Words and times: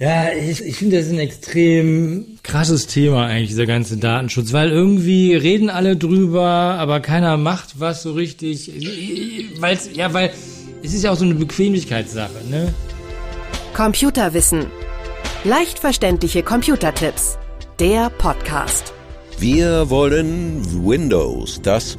Ja, 0.00 0.32
ich, 0.32 0.64
ich 0.64 0.76
finde, 0.76 0.96
das 0.96 1.08
ist 1.08 1.12
ein 1.12 1.18
extrem 1.18 2.38
krasses 2.42 2.86
Thema 2.86 3.26
eigentlich, 3.26 3.50
dieser 3.50 3.66
ganze 3.66 3.98
Datenschutz, 3.98 4.54
weil 4.54 4.70
irgendwie 4.70 5.34
reden 5.34 5.68
alle 5.68 5.94
drüber, 5.94 6.42
aber 6.46 7.00
keiner 7.00 7.36
macht 7.36 7.80
was 7.80 8.02
so 8.02 8.14
richtig. 8.14 8.72
Weil, 9.58 9.78
ja, 9.92 10.10
weil 10.14 10.32
es 10.82 10.94
ist 10.94 11.04
ja 11.04 11.10
auch 11.10 11.18
so 11.18 11.26
eine 11.26 11.34
Bequemlichkeitssache, 11.34 12.48
ne? 12.50 12.72
Computerwissen. 13.74 14.68
Leicht 15.44 15.78
verständliche 15.78 16.42
Computertipps. 16.42 17.36
Der 17.78 18.08
Podcast. 18.08 18.94
Wir 19.38 19.90
wollen 19.90 20.62
Windows, 20.82 21.60
das 21.62 21.98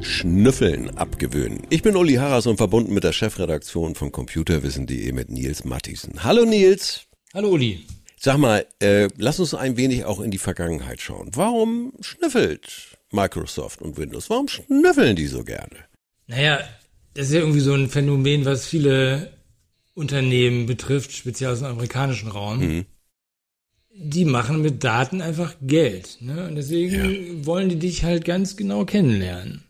Schnüffeln 0.00 0.96
abgewöhnen. 0.96 1.62
Ich 1.68 1.82
bin 1.82 1.96
Uli 1.96 2.14
Harras 2.14 2.46
und 2.46 2.58
verbunden 2.58 2.94
mit 2.94 3.02
der 3.02 3.12
Chefredaktion 3.12 3.96
von 3.96 4.12
Computerwissen.de 4.12 5.10
mit 5.10 5.30
Nils 5.30 5.64
Mattisen. 5.64 6.22
Hallo 6.22 6.44
Nils. 6.44 7.07
Hallo 7.34 7.50
Uli. 7.50 7.84
Sag 8.18 8.38
mal, 8.38 8.64
äh, 8.80 9.08
lass 9.18 9.38
uns 9.38 9.52
ein 9.52 9.76
wenig 9.76 10.06
auch 10.06 10.20
in 10.20 10.30
die 10.30 10.38
Vergangenheit 10.38 11.02
schauen. 11.02 11.30
Warum 11.34 11.92
schnüffelt 12.00 12.96
Microsoft 13.12 13.82
und 13.82 13.98
Windows? 13.98 14.30
Warum 14.30 14.48
schnüffeln 14.48 15.14
die 15.14 15.26
so 15.26 15.44
gerne? 15.44 15.76
Naja, 16.26 16.60
das 17.12 17.26
ist 17.26 17.34
ja 17.34 17.40
irgendwie 17.40 17.60
so 17.60 17.74
ein 17.74 17.90
Phänomen, 17.90 18.46
was 18.46 18.66
viele 18.66 19.30
Unternehmen 19.92 20.64
betrifft, 20.64 21.12
speziell 21.12 21.50
aus 21.50 21.58
dem 21.58 21.68
amerikanischen 21.68 22.30
Raum. 22.30 22.60
Mhm. 22.60 22.86
Die 23.94 24.24
machen 24.24 24.62
mit 24.62 24.82
Daten 24.82 25.20
einfach 25.20 25.54
Geld. 25.60 26.18
Ne? 26.20 26.48
Und 26.48 26.54
deswegen 26.54 27.40
ja. 27.40 27.46
wollen 27.46 27.68
die 27.68 27.78
dich 27.78 28.04
halt 28.04 28.24
ganz 28.24 28.56
genau 28.56 28.86
kennenlernen. 28.86 29.64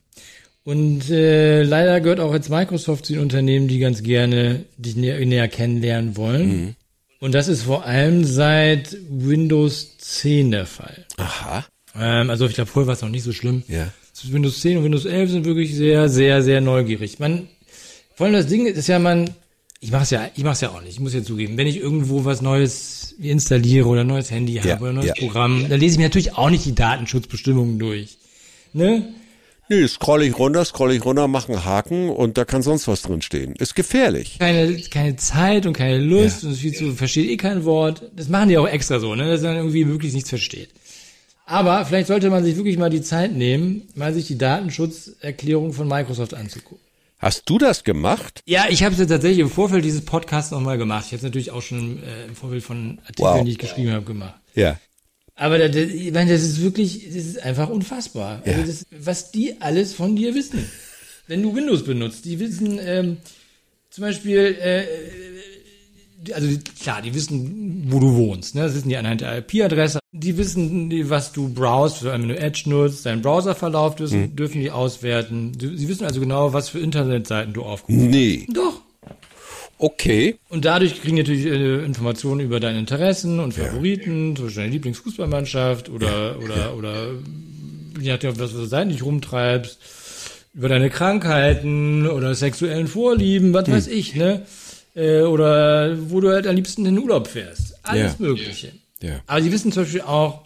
Und 0.62 1.10
äh, 1.10 1.64
leider 1.64 2.00
gehört 2.00 2.20
auch 2.20 2.34
jetzt 2.34 2.50
Microsoft 2.50 3.06
zu 3.06 3.14
den 3.14 3.22
Unternehmen, 3.22 3.66
die 3.66 3.78
ganz 3.78 4.02
gerne 4.02 4.64
dich 4.76 4.94
näher, 4.94 5.24
näher 5.26 5.48
kennenlernen 5.48 6.16
wollen. 6.16 6.48
Mhm. 6.48 6.74
Und 7.20 7.34
das 7.34 7.48
ist 7.48 7.62
vor 7.62 7.84
allem 7.84 8.24
seit 8.24 8.96
Windows 9.08 9.98
10 9.98 10.52
der 10.52 10.66
Fall. 10.66 11.04
Aha. 11.16 11.64
Ähm, 11.98 12.30
also 12.30 12.46
ich 12.46 12.54
glaube, 12.54 12.70
vorher 12.70 12.86
war 12.86 12.94
es 12.94 13.02
noch 13.02 13.08
nicht 13.08 13.24
so 13.24 13.32
schlimm. 13.32 13.62
Ja. 13.68 13.92
Windows 14.24 14.60
10 14.60 14.78
und 14.78 14.84
Windows 14.84 15.04
11 15.04 15.30
sind 15.30 15.44
wirklich 15.44 15.74
sehr, 15.74 16.08
sehr, 16.08 16.42
sehr 16.42 16.60
neugierig. 16.60 17.18
Man, 17.18 17.48
vor 18.14 18.26
allem 18.26 18.34
das 18.34 18.46
Ding 18.46 18.66
ist 18.66 18.88
ja, 18.88 18.98
man, 18.98 19.30
ich 19.80 19.92
mach's 19.92 20.10
ja, 20.10 20.28
ich 20.34 20.42
mach's 20.42 20.60
ja 20.60 20.70
auch 20.70 20.80
nicht, 20.80 20.94
ich 20.94 21.00
muss 21.00 21.14
ja 21.14 21.22
zugeben, 21.22 21.56
wenn 21.56 21.68
ich 21.68 21.76
irgendwo 21.76 22.24
was 22.24 22.42
Neues 22.42 23.14
installiere 23.20 23.86
oder 23.86 24.00
ein 24.00 24.08
neues 24.08 24.30
Handy 24.30 24.54
habe 24.54 24.80
oder 24.80 24.90
ein 24.90 24.96
neues 24.96 25.08
ja. 25.08 25.14
Programm, 25.14 25.68
dann 25.68 25.78
lese 25.78 25.94
ich 25.94 25.98
mir 25.98 26.04
natürlich 26.04 26.36
auch 26.36 26.50
nicht 26.50 26.64
die 26.64 26.74
Datenschutzbestimmungen 26.74 27.78
durch. 27.78 28.18
Ne? 28.72 29.14
Nee, 29.70 29.86
scroll 29.86 30.22
ich 30.22 30.38
runter, 30.38 30.64
scroll 30.64 30.92
ich 30.92 31.04
runter, 31.04 31.28
mach 31.28 31.48
einen 31.48 31.64
Haken 31.64 32.08
und 32.08 32.38
da 32.38 32.44
kann 32.44 32.62
sonst 32.62 32.88
was 32.88 33.02
drin 33.02 33.20
stehen. 33.20 33.54
Ist 33.56 33.74
gefährlich. 33.74 34.38
Keine, 34.38 34.80
keine 34.82 35.16
Zeit 35.16 35.66
und 35.66 35.74
keine 35.74 35.98
Lust 35.98 36.42
ja. 36.42 36.48
und 36.48 36.54
viel 36.54 36.72
zu, 36.72 36.94
versteht 36.94 37.28
eh 37.28 37.36
kein 37.36 37.64
Wort. 37.64 38.02
Das 38.16 38.28
machen 38.28 38.48
die 38.48 38.56
auch 38.56 38.68
extra 38.68 38.98
so, 38.98 39.14
ne, 39.14 39.30
dass 39.30 39.42
man 39.42 39.56
irgendwie 39.56 39.86
wirklich 39.86 40.14
nichts 40.14 40.30
versteht. 40.30 40.70
Aber 41.44 41.84
vielleicht 41.84 42.08
sollte 42.08 42.30
man 42.30 42.44
sich 42.44 42.56
wirklich 42.56 42.78
mal 42.78 42.90
die 42.90 43.02
Zeit 43.02 43.32
nehmen, 43.32 43.88
mal 43.94 44.12
sich 44.12 44.26
die 44.26 44.38
Datenschutzerklärung 44.38 45.72
von 45.72 45.88
Microsoft 45.88 46.34
anzugucken. 46.34 46.84
Hast 47.18 47.50
du 47.50 47.58
das 47.58 47.84
gemacht? 47.84 48.42
Ja, 48.46 48.66
ich 48.68 48.84
habe 48.84 48.94
es 48.94 49.08
tatsächlich 49.08 49.40
im 49.40 49.50
Vorfeld 49.50 49.84
dieses 49.84 50.04
Podcasts 50.04 50.52
nochmal 50.52 50.78
gemacht. 50.78 51.06
Ich 51.06 51.12
habe 51.12 51.16
es 51.16 51.22
natürlich 51.24 51.50
auch 51.50 51.62
schon 51.62 52.02
äh, 52.02 52.26
im 52.26 52.36
Vorfeld 52.36 52.62
von 52.62 52.98
Artikeln, 53.00 53.34
wow. 53.34 53.44
die 53.44 53.50
ich 53.50 53.58
geschrieben 53.58 53.92
habe, 53.92 54.04
gemacht. 54.04 54.34
Ja. 54.54 54.78
Aber 55.38 55.58
das, 55.58 55.74
ich 55.76 56.12
meine, 56.12 56.32
das 56.32 56.42
ist 56.42 56.60
wirklich, 56.60 57.06
das 57.06 57.24
ist 57.24 57.42
einfach 57.42 57.68
unfassbar. 57.68 58.42
Ja. 58.44 58.54
Also 58.54 58.66
das, 58.66 58.86
was 58.90 59.30
die 59.30 59.60
alles 59.60 59.94
von 59.94 60.16
dir 60.16 60.34
wissen. 60.34 60.68
Wenn 61.28 61.42
du 61.42 61.54
Windows 61.54 61.84
benutzt, 61.84 62.24
die 62.24 62.40
wissen 62.40 62.80
ähm, 62.82 63.18
zum 63.90 64.02
Beispiel, 64.02 64.56
äh, 64.60 64.84
also 66.32 66.48
klar, 66.82 67.02
die 67.02 67.14
wissen, 67.14 67.84
wo 67.88 68.00
du 68.00 68.14
wohnst. 68.14 68.56
Ne? 68.56 68.62
Das 68.62 68.74
wissen 68.74 68.88
die 68.88 68.96
anhand 68.96 69.20
der 69.20 69.38
IP-Adresse. 69.38 70.00
Die 70.10 70.36
wissen, 70.36 70.90
was 71.08 71.32
du 71.32 71.48
browst, 71.48 72.02
wenn 72.02 72.28
du 72.28 72.36
Edge 72.36 72.64
nutzt, 72.66 73.06
deinen 73.06 73.22
Browserverlauf 73.22 73.94
dürfen, 73.94 74.24
hm. 74.24 74.36
dürfen 74.36 74.60
die 74.60 74.72
auswerten. 74.72 75.52
Sie 75.60 75.88
wissen 75.88 76.04
also 76.04 76.18
genau, 76.18 76.52
was 76.52 76.70
für 76.70 76.80
Internetseiten 76.80 77.52
du 77.52 77.62
aufgerufen 77.62 78.10
nee. 78.10 78.44
hast. 78.48 78.56
Doch. 78.56 78.77
Okay. 79.78 80.36
Und 80.48 80.64
dadurch 80.64 81.00
kriegen 81.00 81.16
natürlich 81.16 81.46
äh, 81.46 81.84
Informationen 81.84 82.40
über 82.40 82.58
deine 82.58 82.80
Interessen 82.80 83.38
und 83.38 83.54
Favoriten, 83.54 84.30
ja. 84.30 84.34
zum 84.34 84.44
Beispiel 84.46 84.62
deine 84.62 84.72
Lieblingsfußballmannschaft 84.72 85.88
oder, 85.88 86.32
ja. 86.32 86.36
oder, 86.36 86.56
ja. 86.56 86.72
oder, 86.72 87.08
je 88.00 88.10
nachdem, 88.10 88.38
was 88.38 88.52
du 88.52 88.64
Seiten 88.64 88.90
dich 88.90 89.02
rumtreibst, 89.02 89.78
über 90.54 90.68
deine 90.68 90.90
Krankheiten 90.90 92.08
oder 92.08 92.34
sexuellen 92.34 92.88
Vorlieben, 92.88 93.54
was 93.54 93.66
hm. 93.66 93.74
weiß 93.74 93.86
ich, 93.86 94.16
ne? 94.16 94.44
Äh, 94.96 95.22
oder 95.22 96.10
wo 96.10 96.20
du 96.20 96.30
halt 96.30 96.48
am 96.48 96.56
liebsten 96.56 96.84
in 96.84 96.96
den 96.96 97.04
Urlaub 97.04 97.28
fährst. 97.28 97.76
Alles 97.84 98.18
Mögliche. 98.18 98.72
Ja. 99.00 99.20
Aber 99.26 99.40
sie 99.40 99.52
wissen 99.52 99.70
zum 99.70 99.84
Beispiel 99.84 100.00
auch, 100.00 100.44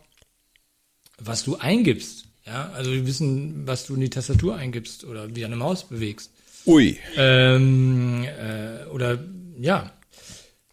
was 1.18 1.42
du 1.44 1.56
eingibst. 1.56 2.26
Ja, 2.44 2.70
also 2.74 2.90
die 2.90 3.06
wissen, 3.06 3.66
was 3.66 3.86
du 3.86 3.94
in 3.94 4.00
die 4.00 4.10
Tastatur 4.10 4.56
eingibst 4.56 5.04
oder 5.04 5.34
wie 5.34 5.40
deine 5.40 5.56
Maus 5.56 5.84
bewegst. 5.84 6.31
Ui. 6.66 6.98
Ähm, 7.16 8.24
äh, 8.24 8.86
oder 8.88 9.18
ja. 9.58 9.92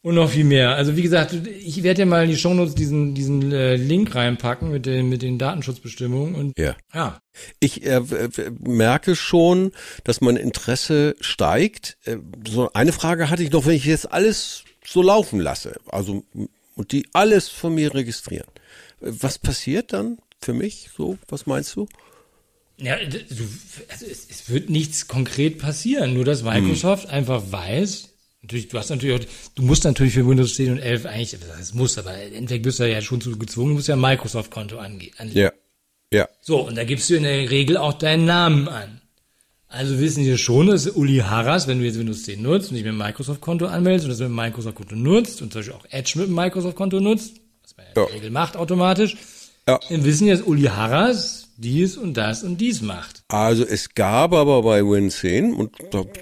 Und 0.02 0.16
noch 0.16 0.30
viel 0.30 0.46
mehr. 0.46 0.76
Also 0.76 0.96
wie 0.96 1.02
gesagt, 1.02 1.34
ich 1.34 1.84
werde 1.84 2.02
ja 2.02 2.06
mal 2.06 2.24
in 2.24 2.30
die 2.30 2.38
Shownotes 2.38 2.74
diesen, 2.74 3.16
diesen 3.16 3.52
äh, 3.52 3.76
Link 3.76 4.16
reinpacken 4.16 4.72
mit 4.72 4.86
den, 4.86 5.10
mit 5.10 5.22
den 5.22 5.38
Datenschutzbestimmungen. 5.38 6.36
Und, 6.36 6.58
ja. 6.58 6.78
ja. 6.94 7.20
Ich 7.60 7.86
äh, 7.86 8.02
merke 8.60 9.18
schon, 9.18 9.72
dass 10.06 10.22
mein 10.22 10.38
Interesse 10.38 11.18
steigt. 11.20 11.98
Äh, 12.06 12.18
so 12.48 12.72
eine 12.74 12.94
Frage 12.94 13.30
hatte 13.30 13.44
ich 13.44 13.52
noch, 13.52 13.66
wenn 13.66 13.76
ich 13.76 13.86
jetzt 13.86 14.10
alles 14.12 14.64
so 14.86 15.02
laufen 15.02 15.40
lasse, 15.40 15.76
also 15.88 16.24
und 16.76 16.94
die 16.94 17.06
alles 17.12 17.50
von 17.50 17.76
mir 17.76 17.94
registrieren. 17.94 18.48
Was 19.02 19.38
passiert 19.38 19.92
dann 19.92 20.18
für 20.42 20.54
mich? 20.54 20.90
So, 20.96 21.18
was 21.28 21.46
meinst 21.46 21.76
du? 21.76 21.88
Ja, 22.82 22.96
du, 22.98 23.16
also 23.90 24.06
es, 24.06 24.28
es, 24.30 24.50
wird 24.50 24.70
nichts 24.70 25.08
konkret 25.08 25.58
passieren, 25.58 26.14
nur 26.14 26.24
dass 26.24 26.44
Microsoft 26.44 27.06
hm. 27.06 27.12
einfach 27.12 27.44
weiß, 27.52 28.10
natürlich, 28.42 28.70
du 28.70 28.78
hast 28.78 28.90
natürlich 28.90 29.22
auch, 29.22 29.30
du 29.56 29.64
musst 29.64 29.84
natürlich 29.84 30.14
für 30.14 30.28
Windows 30.28 30.56
10 30.56 30.72
und 30.72 30.80
11 30.80 31.06
eigentlich, 31.06 31.38
das 31.58 31.74
muss, 31.74 31.98
aber 31.98 32.22
im 32.24 32.34
Endeffekt 32.34 32.64
bist 32.64 32.80
du 32.80 32.90
ja 32.90 33.02
schon 33.02 33.20
zu 33.20 33.38
gezwungen, 33.38 33.70
du 33.70 33.76
musst 33.76 33.90
ja 33.90 33.96
ein 33.96 34.02
Microsoft-Konto 34.02 34.78
angehen. 34.78 35.14
Ja. 35.34 35.52
Ja. 36.12 36.28
So, 36.42 36.62
und 36.62 36.76
da 36.76 36.84
gibst 36.86 37.10
du 37.10 37.16
in 37.16 37.24
der 37.24 37.50
Regel 37.50 37.78
auch 37.78 37.94
deinen 37.94 38.26
Namen 38.26 38.68
an. 38.68 39.02
Also 39.68 40.00
wissen 40.00 40.24
Sie 40.24 40.38
schon, 40.40 40.68
dass 40.68 40.88
Uli 40.88 41.18
Harras, 41.18 41.68
wenn 41.68 41.80
du 41.80 41.86
jetzt 41.86 42.00
Windows 42.00 42.24
10 42.24 42.42
nutzt 42.42 42.70
und 42.70 42.76
dich 42.76 42.84
mit 42.84 42.90
einem 42.90 42.98
Microsoft-Konto 42.98 43.68
anmeldest 43.68 44.06
und 44.06 44.10
das 44.10 44.20
mit 44.20 44.26
einem 44.26 44.36
Microsoft-Konto 44.36 44.96
nutzt 44.96 45.44
und 45.44 45.54
zum 45.54 45.60
Beispiel 45.60 45.76
auch 45.76 45.86
Edge 45.92 46.14
mit 46.16 46.26
einem 46.26 46.36
Microsoft-Konto 46.36 47.00
nutzt, 47.00 47.36
was 47.62 47.78
man 47.78 47.86
ja 47.86 47.92
in 47.92 48.08
der 48.08 48.16
Regel 48.16 48.32
macht 48.32 48.58
automatisch, 48.58 49.16
ja. 49.68 49.80
dann 49.88 50.04
wissen 50.04 50.28
jetzt 50.28 50.48
Uli 50.48 50.64
Harras, 50.64 51.49
dies 51.60 51.98
und 51.98 52.16
das 52.16 52.44
und 52.44 52.58
dies 52.58 52.82
macht. 52.82 53.24
Also 53.28 53.66
es 53.66 53.94
gab 53.94 54.34
aber 54.34 54.62
bei 54.64 54.82
Win 54.82 55.12
10 55.12 55.54
und 55.54 55.72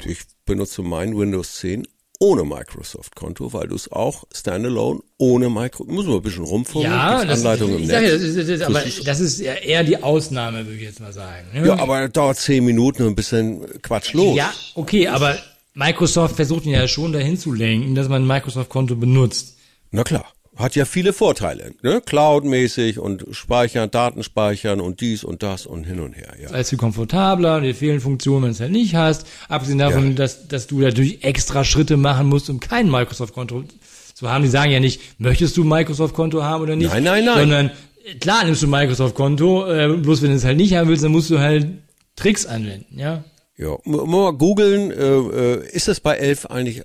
ich 0.06 0.20
benutze 0.46 0.82
mein 0.82 1.18
Windows 1.18 1.58
10 1.58 1.88
ohne 2.20 2.44
Microsoft-Konto, 2.44 3.54
weil 3.54 3.68
du 3.68 3.76
es 3.76 3.92
auch 3.92 4.24
standalone 4.34 5.02
ohne 5.20 5.50
Microsoft, 5.52 5.92
muss 5.92 6.08
man 6.08 6.16
ein 6.16 6.22
bisschen 6.24 6.46
rumformen, 6.46 6.92
ja, 6.92 7.24
das, 7.24 7.40
Anleitung 7.40 7.76
ich, 7.76 7.82
im 7.82 7.88
Netz. 7.88 7.92
Ja, 7.92 8.02
das 8.02 8.22
ist, 8.22 8.50
das, 8.50 8.62
aber 8.62 8.82
das 9.06 9.20
ist 9.20 9.40
eher 9.40 9.84
die 9.84 10.02
Ausnahme, 10.02 10.66
würde 10.66 10.78
ich 10.78 10.82
jetzt 10.82 11.00
mal 11.00 11.14
sagen. 11.14 11.46
Ne? 11.54 11.68
Ja, 11.68 11.78
aber 11.78 12.10
dauert 12.10 12.38
zehn 12.38 12.66
Minuten 12.66 13.04
und 13.04 13.10
ein 13.10 13.16
bisschen 13.16 13.64
Quatsch 13.84 14.14
los. 14.14 14.36
Ja, 14.36 14.52
okay, 14.74 15.08
aber 15.08 15.38
Microsoft 15.76 16.36
versucht 16.36 16.66
ihn 16.66 16.72
ja 16.72 16.88
schon 16.88 17.14
dahin 17.14 17.38
zu 17.38 17.54
lenken, 17.54 17.94
dass 17.94 18.10
man 18.10 18.24
ein 18.24 18.28
Microsoft-Konto 18.28 18.96
benutzt. 18.96 19.58
Na 19.92 20.04
klar 20.04 20.26
hat 20.58 20.76
ja 20.76 20.86
viele 20.86 21.14
Vorteile, 21.14 21.74
ne? 21.82 22.02
Cloud-mäßig 22.06 23.00
und 23.00 23.26
speichern, 23.32 23.92
Daten 23.92 24.24
speichern 24.24 24.82
und 24.82 25.02
dies 25.02 25.24
und 25.24 25.44
das 25.44 25.66
und 25.66 25.86
hin 25.86 26.00
und 26.00 26.14
her. 26.14 26.34
Ja. 26.42 26.50
Als 26.50 26.70
viel 26.70 26.78
komfortabler, 26.78 27.62
die 27.62 27.74
vielen 27.74 28.00
Funktionen, 28.00 28.44
wenn 28.44 28.50
du 28.50 28.56
es 28.56 28.60
halt 28.60 28.72
nicht 28.72 28.96
hast. 28.96 29.28
Abgesehen 29.50 29.78
davon, 29.78 30.10
ja. 30.10 30.16
dass, 30.16 30.48
dass 30.48 30.68
du 30.68 30.80
natürlich 30.80 31.24
extra 31.24 31.64
Schritte 31.64 31.98
machen 31.98 32.28
musst, 32.28 32.50
um 32.50 32.60
kein 32.60 32.90
Microsoft-Konto 32.90 33.64
zu 34.14 34.30
haben. 34.30 34.44
Die 34.44 34.50
sagen 34.50 34.72
ja 34.72 34.80
nicht, 34.80 35.20
möchtest 35.20 35.56
du 35.58 35.64
Microsoft-Konto 35.64 36.44
haben 36.44 36.64
oder 36.64 36.76
nicht? 36.76 36.92
Nein, 36.92 37.04
nein, 37.04 37.26
nein. 37.26 37.40
Sondern 37.40 37.72
klar 38.20 38.44
nimmst 38.44 38.64
du 38.64 38.68
Microsoft-Konto, 38.68 39.72
äh, 39.72 39.98
bloß 39.98 40.22
wenn 40.24 40.32
du 40.32 40.36
es 40.36 40.44
halt 40.44 40.58
nicht 40.58 40.76
haben 40.76 40.90
willst, 40.90 41.04
dann 41.04 41.12
musst 41.12 41.30
du 41.30 41.40
halt 41.40 41.68
Tricks 42.16 42.46
anwenden, 42.46 43.00
ja. 43.00 43.24
Ja, 43.58 43.76
mal 43.86 44.34
googeln, 44.34 44.92
äh, 44.92 44.96
äh, 44.96 45.70
ist 45.72 45.88
das 45.88 46.00
bei 46.00 46.16
11 46.16 46.46
eigentlich 46.48 46.84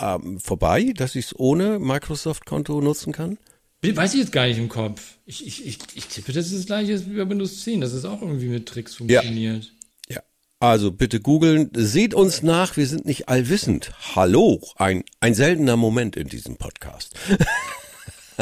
ähm, 0.00 0.40
vorbei, 0.40 0.92
dass 0.94 1.14
ich 1.14 1.26
es 1.26 1.38
ohne 1.38 1.78
Microsoft-Konto 1.78 2.80
nutzen 2.80 3.12
kann? 3.12 3.38
Weiß 3.84 4.14
ich 4.14 4.20
jetzt 4.20 4.32
gar 4.32 4.46
nicht 4.46 4.58
im 4.58 4.68
Kopf. 4.68 5.18
Ich, 5.26 5.44
ich, 5.44 5.66
ich, 5.66 5.78
ich 5.94 6.06
tippe, 6.06 6.32
das 6.32 6.46
ist 6.46 6.58
das 6.58 6.66
gleiche 6.66 7.04
wie 7.06 7.16
bei 7.16 7.28
Windows 7.28 7.62
10, 7.62 7.80
dass 7.80 7.92
es 7.92 8.04
auch 8.04 8.22
irgendwie 8.22 8.46
mit 8.46 8.66
Tricks 8.66 8.94
funktioniert. 8.94 9.72
Ja. 10.08 10.16
ja. 10.16 10.22
Also 10.60 10.92
bitte 10.92 11.20
googeln, 11.20 11.70
seht 11.74 12.14
uns 12.14 12.42
nach, 12.42 12.76
wir 12.76 12.86
sind 12.86 13.06
nicht 13.06 13.28
allwissend. 13.28 13.92
Hallo, 14.14 14.60
ein, 14.76 15.02
ein 15.18 15.34
seltener 15.34 15.76
Moment 15.76 16.16
in 16.16 16.28
diesem 16.28 16.56
Podcast. 16.56 17.16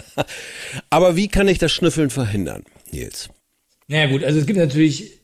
Aber 0.90 1.16
wie 1.16 1.28
kann 1.28 1.48
ich 1.48 1.58
das 1.58 1.72
Schnüffeln 1.72 2.10
verhindern, 2.10 2.64
Nils? 2.90 3.30
Naja 3.88 4.10
gut, 4.10 4.22
also 4.22 4.38
es 4.38 4.46
gibt 4.46 4.58
natürlich 4.58 5.20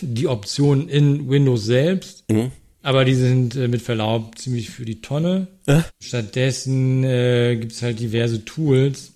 die 0.00 0.26
Option 0.26 0.88
in 0.88 1.28
Windows 1.28 1.66
selbst, 1.66 2.24
mhm 2.30 2.50
Aber 2.82 3.04
die 3.04 3.14
sind 3.14 3.56
äh, 3.56 3.68
mit 3.68 3.82
Verlaub 3.82 4.38
ziemlich 4.38 4.70
für 4.70 4.84
die 4.84 5.00
Tonne. 5.02 5.48
Äh? 5.66 5.80
Stattdessen 6.02 7.04
äh, 7.04 7.56
gibt's 7.56 7.82
halt 7.82 8.00
diverse 8.00 8.44
Tools, 8.44 9.12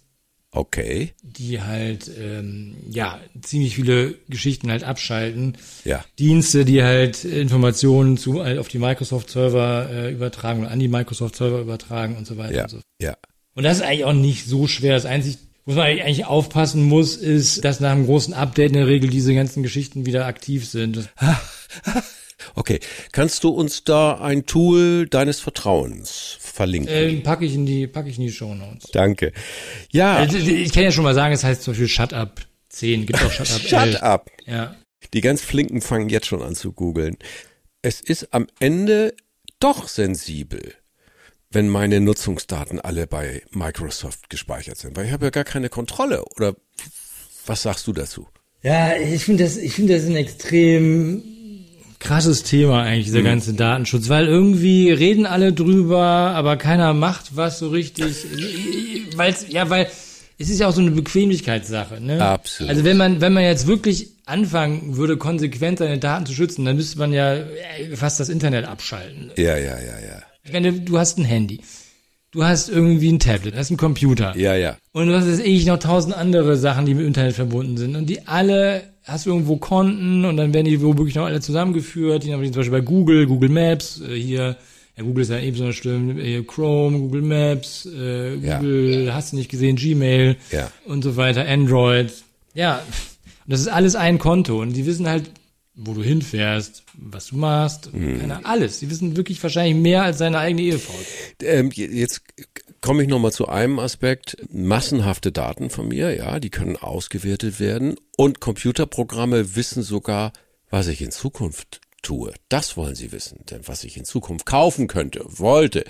Okay. 0.51 1.13
die 1.23 1.61
halt 1.63 2.11
ähm, 2.21 2.75
ja 2.91 3.19
ziemlich 3.43 3.75
viele 3.75 4.15
Geschichten 4.29 4.71
halt 4.71 4.85
abschalten. 4.85 5.57
Ja. 5.85 6.05
Dienste, 6.19 6.65
die 6.65 6.83
halt 6.83 7.25
Informationen 7.25 8.19
zu 8.19 8.45
halt 8.45 8.59
auf 8.59 8.69
die 8.69 8.79
Microsoft-Server 8.79 9.89
äh, 9.91 10.13
übertragen 10.13 10.61
oder 10.61 10.71
an 10.71 10.79
die 10.79 10.89
Microsoft-Server 10.89 11.61
übertragen 11.61 12.17
und 12.17 12.27
so 12.27 12.37
weiter 12.37 12.55
Ja. 12.55 12.63
und 12.65 12.71
so. 12.71 12.81
Ja. 13.01 13.17
Und 13.55 13.65
das 13.65 13.79
ist 13.79 13.83
eigentlich 13.83 14.05
auch 14.05 14.13
nicht 14.13 14.47
so 14.47 14.67
schwer. 14.69 14.95
Das 14.95 15.07
einzige, 15.07 15.39
wo 15.65 15.73
man 15.73 15.87
eigentlich 15.87 16.27
aufpassen 16.27 16.85
muss, 16.85 17.17
ist, 17.17 17.65
dass 17.65 17.81
nach 17.81 17.91
einem 17.93 18.05
großen 18.07 18.35
Update 18.35 18.69
in 18.73 18.77
der 18.79 18.87
Regel 18.87 19.09
diese 19.11 19.35
ganzen 19.35 19.63
Geschichten 19.63 20.07
wieder 20.07 20.27
aktiv 20.27 20.67
sind. 20.69 21.09
Okay. 22.55 22.81
Kannst 23.13 23.45
du 23.45 23.49
uns 23.51 23.85
da 23.85 24.21
ein 24.21 24.47
Tool 24.47 25.09
deines 25.09 25.41
Vertrauens 25.41 26.37
verlinken? 26.41 26.93
Äh, 26.93 27.17
packe 27.17 27.45
ich 27.45 27.55
in 27.55 27.67
die, 27.67 27.87
packe 27.87 28.09
ich 28.09 28.19
in 28.19 28.25
die 28.25 28.33
Show 28.33 28.55
Notes. 28.55 28.91
Danke. 28.93 29.33
Ja. 29.91 30.17
Also, 30.17 30.39
ich 30.39 30.73
kann 30.73 30.85
ja 30.85 30.93
schon 30.93 31.05
mal 31.05 31.15
sagen, 31.15 31.35
es 31.35 31.45
heißt 31.45 31.63
zum 31.63 31.73
Beispiel 31.73 31.89
Shut 31.89 32.13
Up 32.13 32.41
10, 32.69 33.07
gibt 33.07 33.23
auch 33.23 33.31
Shut 33.31 33.51
Up 33.51 33.61
11. 33.61 33.69
Shut 33.69 34.03
up. 34.03 34.31
Ja. 34.47 34.77
Die 35.13 35.21
ganz 35.21 35.43
Flinken 35.43 35.81
fangen 35.81 36.09
jetzt 36.09 36.27
schon 36.27 36.43
an 36.43 36.55
zu 36.55 36.73
googeln. 36.73 37.17
Es 37.83 38.01
ist 38.01 38.33
am 38.33 38.47
Ende 38.61 39.15
doch 39.61 39.89
sensibel, 39.89 40.75
wenn 41.51 41.69
meine 41.69 42.01
Nutzungsdaten 42.01 42.81
alle 42.81 43.07
bei 43.07 43.43
Microsoft 43.51 44.31
gespeichert 44.31 44.79
sind, 44.79 44.97
weil 44.97 45.07
ich 45.07 45.13
habe 45.13 45.27
ja 45.27 45.31
gar 45.31 45.45
keine 45.45 45.69
Kontrolle. 45.69 46.25
Oder 46.37 46.57
was 47.47 47.63
sagst 47.63 47.87
du 47.87 47.93
dazu? 47.93 48.29
Ja, 48.63 48.97
ich 48.97 49.25
finde 49.25 49.45
das, 49.45 49.57
ich 49.57 49.75
finde 49.75 49.95
das 49.95 50.07
ein 50.07 50.17
extrem 50.17 51.23
krasses 52.05 52.45
Thema 52.45 52.83
eigentlich, 52.83 53.07
dieser 53.07 53.23
ganze 53.23 53.55
Datenschutz, 53.55 54.09
weil 54.09 54.27
irgendwie 54.27 54.91
reden 54.93 55.27
alle 55.27 55.53
drüber, 55.53 55.99
aber 55.99 56.57
keiner 56.57 56.95
macht 56.95 57.37
was 57.37 57.59
so 57.59 57.69
richtig, 57.71 58.15
weil 59.17 59.35
ja, 59.49 59.69
weil 59.71 59.89
es 60.39 60.51
ist 60.51 60.61
ja 60.61 60.69
auch 60.69 60.73
so 60.73 60.81
eine 60.81 60.91
Bequemlichkeitssache, 60.91 62.01
ne? 62.01 62.21
Absolut. 62.21 62.71
Also 62.71 62.85
wenn 62.85 62.97
man, 62.97 63.21
wenn 63.21 63.33
man 63.33 63.45
jetzt 63.45 63.67
wirklich 63.67 64.09
anfangen 64.27 64.97
würde, 64.97 65.17
konsequent 65.17 65.79
seine 65.79 65.99
Daten 65.99 66.27
zu 66.27 66.33
schützen, 66.33 66.65
dann 66.65 66.77
müsste 66.77 66.99
man 66.99 67.13
ja 67.13 67.35
äh, 67.35 67.45
fast 67.95 68.21
das 68.21 68.29
Internet 68.29 68.67
abschalten. 68.67 69.31
Ja, 69.37 69.57
ja, 69.57 69.79
ja, 69.79 69.99
ja. 70.01 70.23
Ich 70.43 70.53
meine, 70.53 70.73
du 70.73 70.99
hast 70.99 71.19
ein 71.19 71.25
Handy, 71.25 71.61
du 72.33 72.45
hast 72.45 72.69
irgendwie 72.69 73.13
ein 73.13 73.19
Tablet, 73.19 73.55
du 73.55 73.59
hast 73.59 73.71
einen 73.71 73.77
Computer. 73.77 74.37
Ja, 74.37 74.55
ja. 74.55 74.77
Und 74.93 75.11
was 75.13 75.27
weiß 75.27 75.41
ich, 75.41 75.67
noch 75.67 75.79
tausend 75.79 76.15
andere 76.17 76.57
Sachen, 76.57 76.85
die 76.85 76.95
mit 76.95 77.07
Internet 77.07 77.35
verbunden 77.35 77.77
sind. 77.77 77.97
Und 77.97 78.07
die 78.07 78.27
alle, 78.27 78.94
hast 79.05 79.27
du 79.27 79.31
irgendwo 79.31 79.57
Konten 79.57 80.25
und 80.25 80.37
dann 80.37 80.53
werden 80.53 80.67
die 80.67 80.81
womöglich 80.83 81.15
noch 81.15 81.27
alle 81.27 81.41
zusammengeführt. 81.41 82.25
Die 82.25 82.33
haben 82.33 82.43
zum 82.45 82.53
Beispiel 82.55 82.79
bei 82.81 82.85
Google, 82.85 83.27
Google 83.27 83.51
Maps, 83.51 84.01
äh, 84.01 84.15
hier, 84.19 84.57
ja, 84.97 85.03
Google 85.05 85.23
ist 85.23 85.31
ja 85.31 85.39
eben 85.41 85.57
so 85.57 85.73
schlimm, 85.73 86.19
äh, 86.19 86.43
Chrome, 86.43 86.99
Google 86.99 87.23
Maps, 87.23 87.87
äh, 87.87 88.35
Ja. 88.37 88.59
Google, 88.59 89.13
hast 89.15 89.33
du 89.33 89.37
nicht 89.37 89.51
gesehen, 89.51 89.77
Gmail 89.77 90.37
Ja. 90.51 90.71
und 90.87 91.03
so 91.05 91.17
weiter, 91.17 91.47
Android. 91.47 92.13
Ja, 92.55 92.77
und 93.47 93.53
das 93.53 93.61
ist 93.61 93.69
alles 93.69 93.95
ein 93.97 94.19
Konto. 94.19 94.61
Und 94.61 94.73
die 94.75 94.87
wissen 94.87 95.07
halt, 95.09 95.31
wo 95.75 95.93
du 95.93 96.03
hinfährst, 96.05 96.85
was 96.95 97.27
du 97.27 97.37
machst, 97.37 97.91
keine, 97.93 98.47
alles. 98.47 98.79
Die 98.79 98.89
wissen 98.91 99.17
wirklich 99.17 99.43
wahrscheinlich 99.43 99.75
mehr 99.75 100.05
als 100.05 100.19
seine 100.19 100.39
eigene 100.39 100.63
Ehefrau. 100.63 100.95
Ähm, 101.43 101.71
je- 101.75 101.87
jetzt 101.89 102.23
komme 102.85 103.03
ich 103.03 103.09
noch 103.09 103.19
mal 103.19 103.33
zu 103.33 103.49
einem 103.49 103.79
Aspekt. 103.79 104.37
Massenhafte 104.53 105.33
Daten 105.33 105.71
von 105.71 105.89
mir, 105.89 106.15
ja, 106.15 106.39
die 106.39 106.51
können 106.51 106.77
ausgewertet 106.77 107.59
werden. 107.59 107.97
Und 108.19 108.41
Computerprogramme 108.41 109.57
wissen 109.57 109.83
sogar, 109.83 110.33
was 110.69 110.89
ich 110.89 111.01
in 111.01 111.11
Zukunft 111.11 111.81
tue. 112.03 112.35
Das 112.51 112.77
wollen 112.77 112.95
sie 112.95 113.11
wissen. 113.11 113.41
Denn 113.51 113.63
was 113.67 113.85
ich 113.85 113.97
in 113.97 114.05
Zukunft 114.05 114.45
kaufen 114.45 114.87
könnte, 114.87 115.25
wollte, 115.27 115.85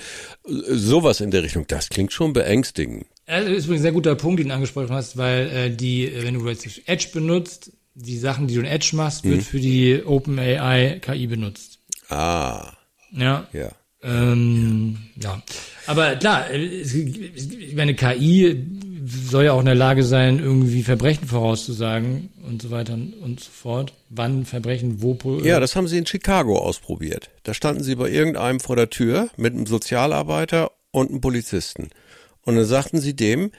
sowas 0.44 1.20
in 1.20 1.32
der 1.32 1.43
Richtung, 1.43 1.67
das 1.67 1.88
klingt 1.88 2.12
schon 2.12 2.32
beängstigend. 2.32 3.06
Also 3.26 3.50
ist 3.50 3.64
übrigens 3.64 3.81
ein 3.81 3.82
sehr 3.82 3.93
guter 3.93 4.14
Punkt, 4.14 4.38
den 4.38 4.49
du 4.50 4.55
angesprochen 4.55 4.91
hast, 4.93 5.17
weil 5.17 5.49
äh, 5.50 5.70
die, 5.75 6.05
äh, 6.06 6.23
wenn 6.23 6.35
du 6.35 6.49
jetzt 6.49 6.67
Edge 6.87 7.08
benutzt, 7.12 7.73
die 7.94 8.19
Sachen, 8.19 8.46
die 8.46 8.55
du 8.55 8.61
in 8.61 8.67
Edge 8.67 8.91
machst, 8.93 9.25
Mhm. 9.25 9.31
wird 9.31 9.43
für 9.43 9.58
die 9.58 10.00
OpenAI 10.05 11.00
KI 11.00 11.26
benutzt. 11.26 11.81
Ah, 12.08 12.73
Ja. 13.11 13.49
ja. 13.52 13.70
Ähm, 14.05 14.99
ja. 15.21 15.43
Aber 15.87 16.17
klar, 16.17 16.51
äh, 16.51 16.85
meine, 17.75 17.95
KI 17.95 18.67
soll 19.06 19.45
ja 19.45 19.53
auch 19.53 19.61
in 19.61 19.67
der 19.67 19.75
Lage 19.75 20.03
sein, 20.03 20.39
irgendwie 20.39 20.83
Verbrechen 20.83 21.27
vorauszusagen 21.27 22.31
und 22.47 22.62
so 22.62 22.71
weiter 22.71 22.95
und 22.95 23.41
so 23.41 23.51
fort. 23.51 23.93
Wann 24.11 24.45
Verbrechen, 24.45 25.03
wo. 25.03 25.17
Ja, 25.43 25.61
das 25.61 25.77
haben 25.77 25.89
sie 25.89 25.99
in 25.99 26.06
Chicago 26.06 26.59
ausprobiert. 26.59 27.31
Da 27.43 27.55
standen 27.55 27.83
sie 27.83 27.95
bei 27.97 28.11
irgendeinem 28.11 28.61
vor 28.61 28.77
der 28.77 28.91
Tür 28.91 29.29
mit 29.37 29.55
einem 29.55 29.67
Sozialarbeiter 29.67 30.71
und 30.91 31.11
einem 31.11 31.21
Polizisten. 31.21 31.91
Und 32.43 32.56
dann 32.56 32.65
sagten 32.65 33.01
sie 33.01 33.15
dem, 33.15 33.51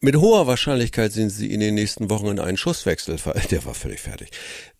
mit 0.00 0.16
hoher 0.16 0.46
Wahrscheinlichkeit 0.46 1.12
sind 1.12 1.30
sie 1.30 1.52
in 1.52 1.60
den 1.60 1.74
nächsten 1.74 2.10
Wochen 2.10 2.26
in 2.26 2.38
einen 2.38 2.56
Schusswechsel, 2.56 3.16
der 3.50 3.64
war 3.64 3.74
völlig 3.74 4.00
fertig, 4.00 4.30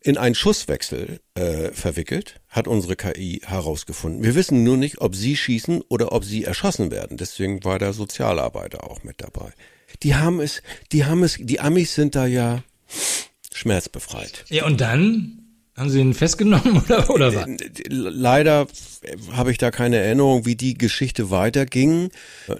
in 0.01 0.17
einen 0.17 0.35
Schusswechsel 0.35 1.21
äh, 1.35 1.71
verwickelt, 1.73 2.41
hat 2.49 2.69
unsere 2.69 2.97
KI 2.97 3.41
herausgefunden. 3.45 4.23
Wir 4.23 4.35
wissen 4.35 4.63
nur 4.63 4.77
nicht, 4.77 5.01
ob 5.01 5.15
sie 5.15 5.37
schießen 5.37 5.83
oder 5.89 6.13
ob 6.13 6.25
sie 6.25 6.45
erschossen 6.45 6.91
werden. 6.91 7.17
Deswegen 7.17 7.65
war 7.65 7.79
der 7.79 7.93
Sozialarbeiter 7.93 8.85
auch 8.85 9.03
mit 9.03 9.21
dabei. 9.21 9.53
Die 10.03 10.15
haben 10.15 10.41
es, 10.41 10.63
die 10.93 11.05
haben 11.05 11.23
es, 11.23 11.39
die 11.41 11.61
Amis 11.61 11.95
sind 11.95 12.15
da 12.15 12.27
ja 12.27 12.63
schmerzbefreit. 13.53 14.45
Ja, 14.49 14.67
und 14.67 14.81
dann 14.81 15.48
haben 15.79 15.91
sie 15.91 16.01
ihn 16.01 16.15
festgenommen 16.15 16.83
oder, 16.85 17.11
oder 17.11 17.35
was? 17.35 17.47
Leider 17.89 18.67
habe 19.33 19.53
ich 19.53 19.59
da 19.59 19.71
keine 19.71 19.97
Erinnerung, 19.97 20.45
wie 20.45 20.57
die 20.57 20.75
Geschichte 20.75 21.31
weiterging. 21.31 22.11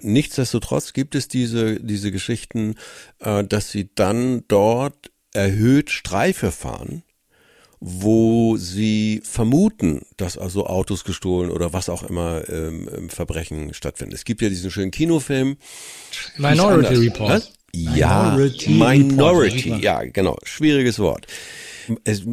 Nichtsdestotrotz 0.01 0.93
gibt 0.93 1.15
es 1.15 1.27
diese, 1.27 1.79
diese 1.79 2.11
Geschichten, 2.11 2.75
äh, 3.19 3.43
dass 3.43 3.71
sie 3.71 3.89
dann 3.93 4.43
dort 4.47 5.11
erhöht 5.33 5.91
Streife 5.91 6.51
fahren, 6.51 7.03
wo 7.79 8.57
sie 8.57 9.21
vermuten, 9.23 10.01
dass 10.17 10.37
also 10.37 10.65
Autos 10.65 11.03
gestohlen 11.03 11.51
oder 11.51 11.73
was 11.73 11.89
auch 11.89 12.03
immer 12.03 12.47
ähm, 12.49 12.87
im 12.87 13.09
Verbrechen 13.09 13.73
stattfinden. 13.73 14.15
Es 14.15 14.25
gibt 14.25 14.41
ja 14.41 14.49
diesen 14.49 14.71
schönen 14.71 14.91
Kinofilm. 14.91 15.57
Minority. 16.37 16.95
Report. 16.95 17.29
Was? 17.29 17.51
Ja, 17.73 18.31
Minority 18.31 18.69
Minority, 18.71 19.69
Report. 19.69 19.83
ja, 19.83 20.03
genau, 20.03 20.37
schwieriges 20.43 20.97
Wort. 20.99 21.27
Es 22.03 22.23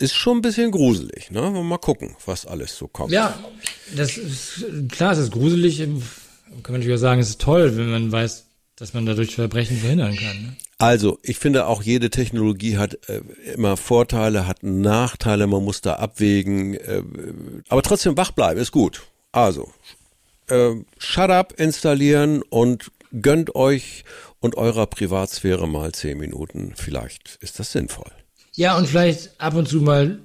ist 0.00 0.14
schon 0.14 0.38
ein 0.38 0.42
bisschen 0.42 0.70
gruselig, 0.70 1.30
ne? 1.30 1.50
Mal 1.50 1.78
gucken, 1.78 2.16
was 2.24 2.46
alles 2.46 2.76
so 2.76 2.88
kommt. 2.88 3.12
Ja, 3.12 3.38
das 3.94 4.16
ist, 4.16 4.64
klar, 4.90 5.12
es 5.12 5.18
ist 5.18 5.32
gruselig. 5.32 5.78
Kann 5.78 5.92
man 6.62 6.80
natürlich 6.80 6.94
auch 6.94 7.00
sagen, 7.00 7.20
es 7.20 7.28
ist 7.28 7.40
toll, 7.40 7.76
wenn 7.76 7.90
man 7.90 8.10
weiß, 8.10 8.46
dass 8.76 8.94
man 8.94 9.04
dadurch 9.04 9.34
Verbrechen 9.34 9.76
verhindern 9.76 10.16
kann. 10.16 10.42
Ne? 10.42 10.56
Also, 10.78 11.18
ich 11.22 11.38
finde 11.38 11.66
auch 11.66 11.82
jede 11.82 12.08
Technologie 12.08 12.78
hat 12.78 12.98
äh, 13.08 13.20
immer 13.54 13.76
Vorteile, 13.76 14.46
hat 14.46 14.62
Nachteile, 14.62 15.46
man 15.46 15.62
muss 15.62 15.82
da 15.82 15.96
abwägen, 15.96 16.74
äh, 16.74 17.02
aber 17.68 17.82
trotzdem 17.82 18.16
wach 18.16 18.32
bleiben 18.32 18.58
ist 18.58 18.72
gut. 18.72 19.02
Also, 19.32 19.70
äh, 20.48 20.76
Shut 20.96 21.30
Up 21.30 21.52
installieren 21.58 22.40
und 22.48 22.90
gönnt 23.20 23.54
euch 23.54 24.04
und 24.40 24.56
eurer 24.56 24.86
Privatsphäre 24.86 25.68
mal 25.68 25.92
zehn 25.92 26.16
Minuten. 26.16 26.72
Vielleicht 26.74 27.36
ist 27.42 27.58
das 27.58 27.72
sinnvoll. 27.72 28.10
Ja, 28.60 28.76
und 28.76 28.86
vielleicht 28.86 29.40
ab 29.40 29.54
und 29.54 29.66
zu 29.66 29.80
mal, 29.80 30.18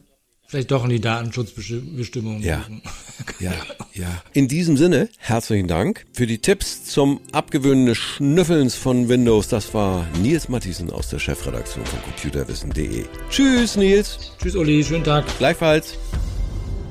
vielleicht 0.45 0.69
doch 0.69 0.83
in 0.83 0.89
die 0.89 0.99
Datenschutzbestimmungen 0.99 2.43
Ja. 2.43 2.57
gucken. 2.57 2.81
Ja, 3.39 3.53
ja. 3.93 4.21
In 4.33 4.49
diesem 4.49 4.75
Sinne, 4.75 5.07
herzlichen 5.19 5.69
Dank 5.69 6.05
für 6.11 6.27
die 6.27 6.39
Tipps 6.39 6.83
zum 6.83 7.21
Abgewöhnen 7.31 7.85
des 7.85 7.97
Schnüffelns 7.97 8.75
von 8.75 9.07
Windows. 9.07 9.47
Das 9.47 9.73
war 9.73 10.05
Nils 10.21 10.49
Matthiesen 10.49 10.91
aus 10.91 11.07
der 11.09 11.19
Chefredaktion 11.19 11.85
von 11.85 12.01
computerwissen.de. 12.03 13.05
Tschüss, 13.29 13.77
Nils. 13.77 14.31
Tschüss, 14.41 14.55
Uli, 14.57 14.83
schönen 14.83 15.05
Tag. 15.05 15.23
Gleichfalls. 15.37 15.93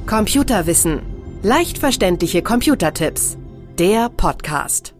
Computerwissen. 0.06 1.00
Leicht 1.42 1.76
verständliche 1.76 2.40
Computertipps. 2.40 3.36
Der 3.78 4.08
Podcast. 4.08 4.93